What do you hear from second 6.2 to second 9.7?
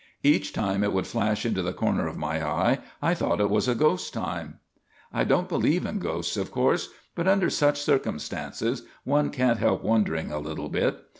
of course; but, under such circumstances, one can't